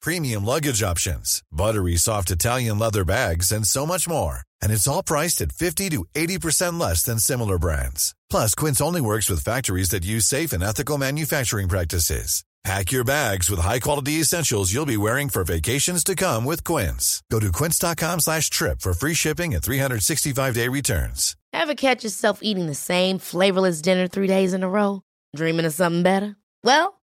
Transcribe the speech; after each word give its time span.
premium 0.00 0.44
luggage 0.44 0.82
options, 0.82 1.42
buttery 1.52 1.96
soft 1.96 2.30
Italian 2.30 2.78
leather 2.78 3.04
bags, 3.04 3.52
and 3.52 3.66
so 3.66 3.84
much 3.84 4.08
more. 4.08 4.40
And 4.62 4.72
it's 4.72 4.88
all 4.88 5.02
priced 5.02 5.40
at 5.42 5.52
50 5.52 5.90
to 5.90 6.04
80% 6.14 6.80
less 6.80 7.02
than 7.02 7.18
similar 7.18 7.58
brands. 7.58 8.14
Plus, 8.30 8.54
Quince 8.54 8.80
only 8.80 9.00
works 9.00 9.28
with 9.28 9.44
factories 9.44 9.90
that 9.90 10.04
use 10.04 10.24
safe 10.24 10.52
and 10.52 10.62
ethical 10.62 10.96
manufacturing 10.96 11.68
practices. 11.68 12.42
Pack 12.64 12.90
your 12.90 13.04
bags 13.04 13.48
with 13.48 13.60
high-quality 13.60 14.14
essentials 14.14 14.72
you'll 14.72 14.84
be 14.84 14.96
wearing 14.96 15.28
for 15.28 15.44
vacations 15.44 16.02
to 16.04 16.14
come 16.16 16.44
with 16.44 16.64
Quince. 16.64 17.22
Go 17.30 17.38
to 17.38 17.52
quince.com 17.52 18.20
slash 18.20 18.50
trip 18.50 18.80
for 18.80 18.92
free 18.92 19.14
shipping 19.14 19.54
and 19.54 19.62
365-day 19.62 20.68
returns. 20.68 21.36
Ever 21.52 21.74
catch 21.74 22.04
yourself 22.04 22.40
eating 22.42 22.66
the 22.66 22.74
same 22.74 23.18
flavorless 23.18 23.80
dinner 23.80 24.08
three 24.08 24.26
days 24.26 24.52
in 24.52 24.62
a 24.62 24.68
row? 24.68 25.02
Dreaming 25.34 25.66
of 25.66 25.72
something 25.72 26.02
better? 26.02 26.36
Well, 26.64 26.97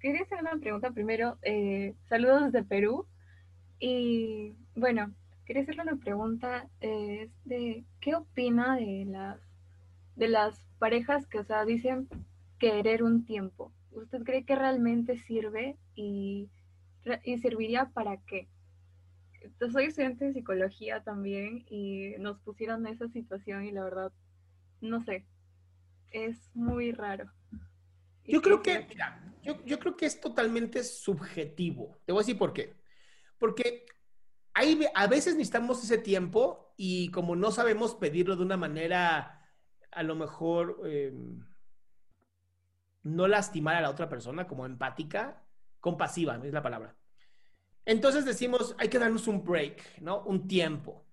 quería 0.00 0.22
hacer 0.22 0.38
una 0.40 0.58
pregunta 0.58 0.90
primero. 0.90 1.38
Eh, 1.42 1.94
saludos 2.08 2.52
desde 2.52 2.66
Perú. 2.66 3.06
Y 3.78 4.54
bueno, 4.74 5.14
quería 5.44 5.62
hacerle 5.62 5.82
una 5.82 5.96
pregunta 5.96 6.68
eh, 6.80 7.30
de 7.44 7.84
qué 8.00 8.14
opina 8.14 8.76
de 8.76 9.04
las 9.06 9.40
de 10.16 10.28
las 10.28 10.58
parejas 10.78 11.26
que, 11.26 11.38
o 11.38 11.44
sea, 11.44 11.64
dicen 11.64 12.08
querer 12.58 13.02
un 13.02 13.24
tiempo. 13.24 13.72
¿Usted 13.92 14.22
cree 14.24 14.44
que 14.44 14.56
realmente 14.56 15.18
sirve 15.18 15.76
y, 15.94 16.50
y 17.22 17.38
serviría 17.38 17.90
para 17.90 18.16
qué? 18.18 18.48
Yo 19.60 19.70
soy 19.70 19.84
estudiante 19.84 20.24
de 20.24 20.32
psicología 20.32 21.02
también 21.02 21.64
y 21.68 22.14
nos 22.18 22.40
pusieron 22.40 22.86
en 22.86 22.94
esa 22.94 23.08
situación 23.08 23.64
y 23.64 23.72
la 23.72 23.84
verdad, 23.84 24.12
no 24.80 25.00
sé, 25.00 25.26
es 26.10 26.50
muy 26.54 26.92
raro. 26.92 27.30
Yo 28.26 28.42
creo 28.42 28.62
que, 28.62 28.86
mira, 28.88 29.22
yo, 29.42 29.64
yo 29.64 29.78
creo 29.78 29.96
que 29.96 30.06
es 30.06 30.20
totalmente 30.20 30.82
subjetivo. 30.82 31.98
Te 32.04 32.12
voy 32.12 32.20
a 32.20 32.22
decir 32.22 32.38
por 32.38 32.52
qué. 32.52 32.76
Porque 33.38 33.86
hay, 34.54 34.86
a 34.94 35.06
veces 35.06 35.34
necesitamos 35.34 35.82
ese 35.84 35.98
tiempo 35.98 36.74
y 36.76 37.10
como 37.10 37.36
no 37.36 37.50
sabemos 37.50 37.94
pedirlo 37.94 38.36
de 38.36 38.42
una 38.42 38.56
manera 38.56 39.36
a 39.92 40.02
lo 40.02 40.14
mejor 40.14 40.82
eh, 40.84 41.12
no 43.02 43.28
lastimar 43.28 43.76
a 43.76 43.80
la 43.80 43.90
otra 43.90 44.08
persona, 44.08 44.46
como 44.46 44.66
empática, 44.66 45.42
compasiva, 45.80 46.40
es 46.44 46.52
la 46.52 46.62
palabra. 46.62 46.96
Entonces 47.84 48.24
decimos, 48.24 48.74
hay 48.78 48.88
que 48.88 48.98
darnos 48.98 49.28
un 49.28 49.44
break, 49.44 50.00
¿no? 50.00 50.22
Un 50.24 50.48
tiempo. 50.48 51.05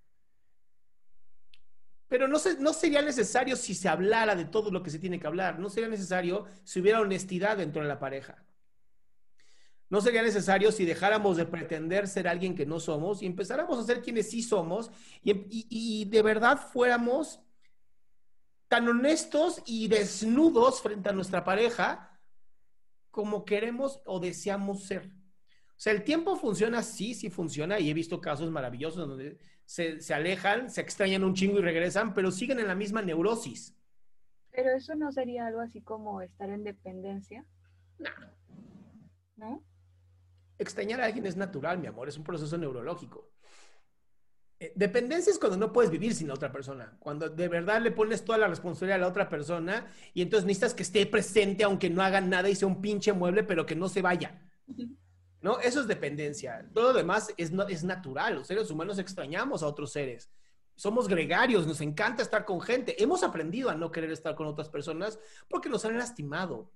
Pero 2.14 2.28
no, 2.28 2.38
se, 2.38 2.60
no 2.60 2.74
sería 2.74 3.02
necesario 3.02 3.56
si 3.56 3.74
se 3.74 3.90
hablara 3.90 4.36
de 4.36 4.46
todo 4.46 4.70
lo 4.70 4.84
que 4.84 4.92
se 4.92 5.00
tiene 5.00 5.20
que 5.20 5.26
hablar. 5.26 5.58
No 5.58 5.68
sería 5.68 5.90
necesario 5.90 6.46
si 6.64 6.80
hubiera 6.80 7.02
honestidad 7.02 7.58
dentro 7.58 7.82
de 7.82 7.88
la 7.88 7.98
pareja. 7.98 8.46
No 9.90 10.00
sería 10.00 10.22
necesario 10.22 10.72
si 10.72 10.86
dejáramos 10.86 11.38
de 11.38 11.48
pretender 11.48 12.08
ser 12.08 12.28
alguien 12.28 12.54
que 12.54 12.68
no 12.68 12.80
somos 12.80 13.24
y 13.24 13.26
empezáramos 13.26 13.80
a 13.80 13.84
ser 13.84 14.04
quienes 14.04 14.30
sí 14.30 14.44
somos 14.44 14.92
y, 15.24 15.48
y 15.50 16.06
de 16.06 16.22
verdad 16.22 16.60
fuéramos 16.72 17.40
tan 18.68 18.88
honestos 18.88 19.64
y 19.66 19.88
desnudos 19.88 20.84
frente 20.84 21.10
a 21.10 21.14
nuestra 21.14 21.44
pareja 21.44 22.20
como 23.10 23.44
queremos 23.44 24.02
o 24.06 24.20
deseamos 24.20 24.84
ser. 24.84 25.10
O 25.84 25.86
sea, 25.86 25.92
el 25.92 26.06
tiempo 26.06 26.38
funciona, 26.38 26.82
sí, 26.82 27.14
sí 27.14 27.30
funciona, 27.30 27.78
y 27.78 27.90
he 27.90 27.94
visto 27.94 28.22
casos 28.22 28.50
maravillosos 28.50 29.06
donde 29.06 29.38
se, 29.66 30.00
se 30.00 30.14
alejan, 30.14 30.70
se 30.70 30.80
extrañan 30.80 31.26
un 31.26 31.34
chingo 31.34 31.60
y 31.60 31.62
regresan, 31.62 32.14
pero 32.14 32.32
siguen 32.32 32.62
en 32.62 32.68
la 32.68 32.74
misma 32.74 33.02
neurosis. 33.02 33.76
Pero 34.52 34.70
eso 34.70 34.96
no 34.96 35.12
sería 35.12 35.46
algo 35.46 35.60
así 35.60 35.82
como 35.82 36.22
estar 36.22 36.50
en 36.50 36.64
dependencia. 36.64 37.46
No. 38.00 38.10
¿No? 39.36 39.64
Extrañar 40.58 41.02
a 41.02 41.06
alguien 41.08 41.26
es 41.26 41.36
natural, 41.36 41.80
mi 41.80 41.88
amor, 41.88 42.08
es 42.08 42.18
un 42.18 42.24
proceso 42.24 42.58
neurológico. 42.58 43.30
Eh, 44.62 44.72
dependencia 44.78 45.32
es 45.32 45.38
cuando 45.38 45.58
no 45.58 45.74
puedes 45.74 45.92
vivir 45.92 46.16
sin 46.16 46.30
la 46.30 46.36
otra 46.36 46.50
persona, 46.50 46.96
cuando 46.98 47.28
de 47.28 47.48
verdad 47.50 47.82
le 47.82 47.92
pones 47.92 48.24
toda 48.24 48.38
la 48.38 48.48
responsabilidad 48.48 49.00
a 49.00 49.02
la 49.02 49.10
otra 49.10 49.28
persona 49.28 49.88
y 50.14 50.22
entonces 50.22 50.46
necesitas 50.46 50.76
que 50.76 50.84
esté 50.84 51.06
presente 51.08 51.66
aunque 51.66 51.90
no 51.90 52.02
haga 52.02 52.22
nada 52.22 52.48
y 52.48 52.56
sea 52.56 52.70
un 52.70 52.80
pinche 52.80 53.12
mueble, 53.12 53.44
pero 53.44 53.66
que 53.66 53.76
no 53.76 53.90
se 53.90 54.02
vaya. 54.02 54.40
¿No? 55.44 55.60
Eso 55.60 55.82
es 55.82 55.88
dependencia. 55.88 56.66
Todo 56.74 56.94
lo 56.94 56.98
demás 56.98 57.34
es, 57.36 57.52
es 57.68 57.84
natural. 57.84 58.36
Los 58.36 58.48
seres 58.48 58.72
humanos 58.72 58.98
extrañamos 58.98 59.62
a 59.62 59.68
otros 59.68 59.92
seres. 59.92 60.32
Somos 60.74 61.10
gregarios, 61.10 61.68
nos 61.68 61.82
encanta 61.82 62.24
estar 62.24 62.46
con 62.46 62.62
gente. 62.62 63.04
Hemos 63.04 63.24
aprendido 63.24 63.70
a 63.70 63.76
no 63.76 63.92
querer 63.92 64.10
estar 64.12 64.36
con 64.36 64.48
otras 64.48 64.70
personas 64.70 65.20
porque 65.50 65.68
nos 65.68 65.84
han 65.84 65.98
lastimado. 65.98 66.72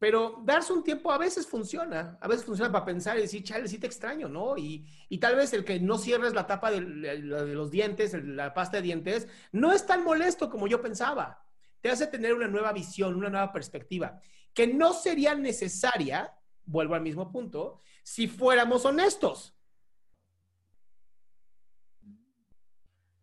Pero 0.00 0.42
darse 0.44 0.72
un 0.72 0.82
tiempo 0.82 1.12
a 1.12 1.18
veces 1.18 1.46
funciona, 1.46 2.18
a 2.20 2.26
veces 2.26 2.44
funciona 2.44 2.72
para 2.72 2.84
pensar 2.84 3.16
y 3.16 3.22
decir, 3.22 3.44
chale, 3.44 3.68
sí 3.68 3.78
te 3.78 3.86
extraño, 3.86 4.28
¿no? 4.28 4.58
Y, 4.58 4.84
y 5.08 5.18
tal 5.18 5.36
vez 5.36 5.52
el 5.52 5.64
que 5.64 5.78
no 5.78 5.98
cierres 5.98 6.34
la 6.34 6.48
tapa 6.48 6.72
de, 6.72 6.80
de 6.80 7.18
los 7.54 7.70
dientes, 7.70 8.12
la 8.24 8.52
pasta 8.52 8.78
de 8.78 8.82
dientes, 8.82 9.28
no 9.52 9.72
es 9.72 9.86
tan 9.86 10.02
molesto 10.02 10.50
como 10.50 10.66
yo 10.66 10.82
pensaba. 10.82 11.46
Te 11.80 11.90
hace 11.90 12.08
tener 12.08 12.34
una 12.34 12.48
nueva 12.48 12.72
visión, 12.72 13.14
una 13.14 13.30
nueva 13.30 13.52
perspectiva, 13.52 14.20
que 14.52 14.66
no 14.66 14.92
sería 14.92 15.36
necesaria, 15.36 16.34
vuelvo 16.66 16.94
al 16.94 17.02
mismo 17.02 17.30
punto, 17.30 17.78
si 18.02 18.28
fuéramos 18.28 18.84
honestos. 18.84 19.54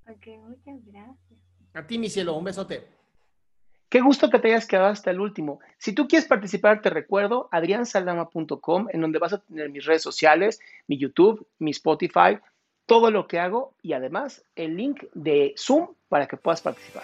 Ok, 0.07 0.27
muchas 0.41 0.83
gracias. 0.85 1.39
A 1.73 1.85
ti, 1.85 1.97
mi 1.97 2.09
cielo, 2.09 2.35
un 2.35 2.44
besote. 2.44 2.88
Qué 3.89 4.01
gusto 4.01 4.29
que 4.29 4.39
te 4.39 4.50
hayas 4.50 4.67
quedado 4.67 4.88
hasta 4.88 5.09
el 5.11 5.19
último. 5.19 5.59
Si 5.77 5.94
tú 5.94 6.07
quieres 6.07 6.27
participar, 6.27 6.81
te 6.81 6.89
recuerdo 6.89 7.50
adriansaldama.com, 7.51 8.88
en 8.91 9.01
donde 9.01 9.19
vas 9.19 9.33
a 9.33 9.39
tener 9.39 9.69
mis 9.69 9.85
redes 9.85 10.03
sociales, 10.03 10.59
mi 10.88 10.97
YouTube, 10.97 11.47
mi 11.57 11.71
Spotify, 11.71 12.39
todo 12.85 13.12
lo 13.12 13.27
que 13.27 13.39
hago 13.39 13.75
y 13.81 13.94
además 13.94 14.44
el 14.56 14.77
link 14.77 15.03
de 15.13 15.53
Zoom 15.57 15.94
para 16.07 16.27
que 16.27 16.38
puedas 16.38 16.62
participar. 16.62 17.03